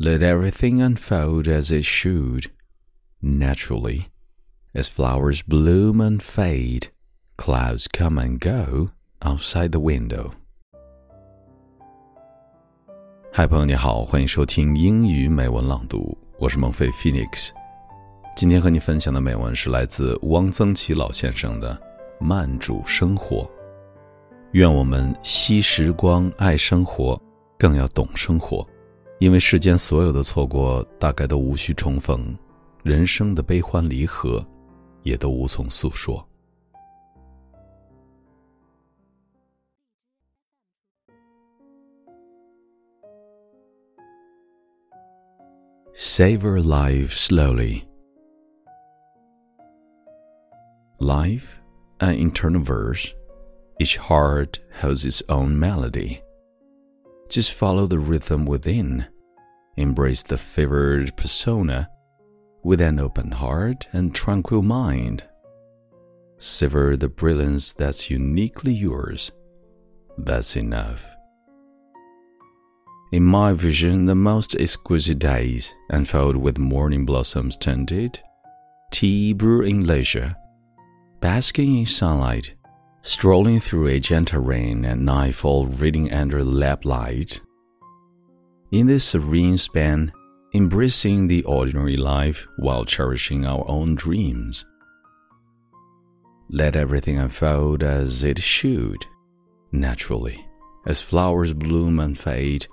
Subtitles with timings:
[0.00, 2.50] Let everything unfold as it should,
[3.22, 4.08] naturally.
[4.74, 6.88] As flowers bloom and fade,
[7.36, 8.90] clouds come and go
[9.22, 10.32] outside the window.
[13.32, 17.50] 嗨，朋友你好，欢迎收听英语美文朗读，我是孟飞 Phoenix。
[18.34, 21.72] 今天和你分享的美文是来自汪曾祺老先生的
[22.24, 23.42] 《慢煮生活》。
[24.50, 27.16] 愿我们惜时光，爱生活，
[27.56, 28.68] 更要懂生活。
[29.19, 32.19] 因为世间所有的错过，大概都无需重逢；
[32.83, 34.45] 人生的悲欢离合，
[35.03, 36.25] 也都无从诉说。
[45.93, 47.83] Savor life slowly.
[50.97, 51.59] Life,
[51.99, 53.13] an internal verse,
[53.79, 56.21] each heart has its own melody.
[57.29, 59.05] Just follow the rhythm within.
[59.76, 61.90] Embrace the favored persona
[62.62, 65.24] with an open heart and tranquil mind.
[66.38, 69.32] Savor the brilliance that's uniquely yours.
[70.16, 71.04] That's enough.
[73.12, 78.20] In my vision, the most exquisite days unfold with morning blossoms tinted,
[78.90, 80.34] tea brewing leisure,
[81.20, 82.54] basking in sunlight,
[83.02, 87.40] strolling through a gentle rain at nightfall reading under lamplight.
[88.74, 90.10] In this serene span,
[90.52, 94.64] embracing the ordinary life while cherishing our own dreams.
[96.50, 99.06] Let everything unfold as it should,
[99.70, 100.44] naturally,
[100.86, 102.66] as flowers bloom and fade,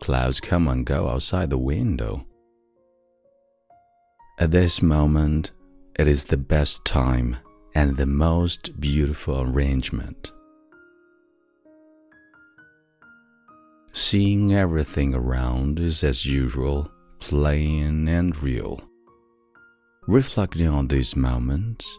[0.00, 2.26] clouds come and go outside the window.
[4.38, 5.52] At this moment,
[5.98, 7.36] it is the best time
[7.74, 10.32] and the most beautiful arrangement.
[13.94, 16.90] Seeing everything around is as usual,
[17.20, 18.80] plain and real.
[20.08, 21.98] Reflecting on these moments,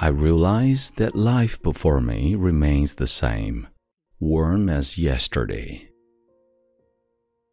[0.00, 3.68] I realize that life before me remains the same,
[4.18, 5.88] warm as yesterday.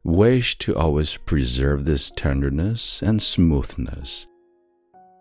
[0.03, 4.25] Wish to always preserve this tenderness and smoothness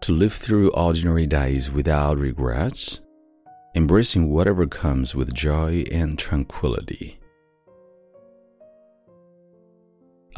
[0.00, 3.00] to live through ordinary days without regrets,
[3.74, 7.18] embracing whatever comes with joy and tranquility.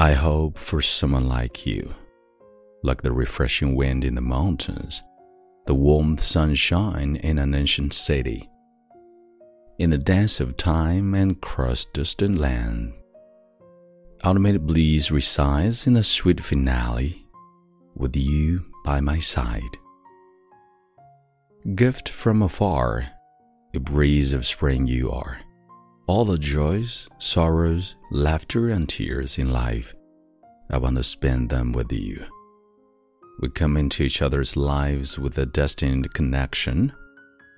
[0.00, 1.92] I hope for someone like you,
[2.84, 5.03] like the refreshing wind in the mountains,
[5.66, 8.48] the warm sunshine in an ancient city,
[9.81, 12.92] in the dance of time and across distant land.
[14.22, 17.26] Ultimate bliss resides in the sweet finale
[17.97, 19.78] with you by my side.
[21.75, 23.04] Gift from afar,
[23.75, 25.41] a breeze of spring you are.
[26.08, 29.94] All the joys, sorrows, laughter, and tears in life,
[30.70, 32.24] I want to spend them with you.
[33.41, 36.94] We come into each other's lives with a destined connection,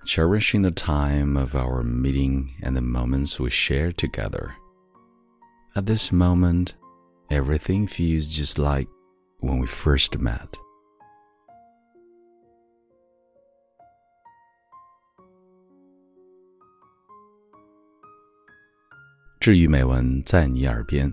[0.05, 4.57] cherishing the time of our meeting and the moments we share together.
[5.77, 6.75] At this moment,
[7.31, 8.89] everything feels just like
[9.39, 10.57] when we first met.
[19.41, 21.11] 治愈美文在你耳边，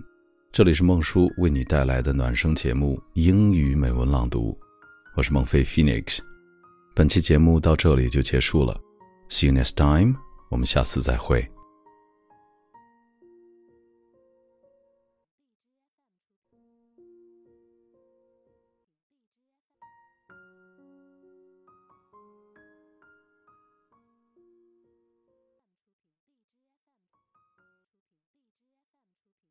[0.52, 4.52] 这里是孟叔为你带来的暖声节目《英语美文朗读》，
[5.16, 6.18] 我是孟非 Phoenix。
[6.94, 8.78] 本期节目到这里就结束了
[9.30, 10.14] ，See you next time，
[10.50, 11.50] 我们下次再会。